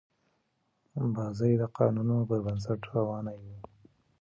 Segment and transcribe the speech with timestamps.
[1.15, 3.55] بازي د قانونونو پر بنسټ روانه يي.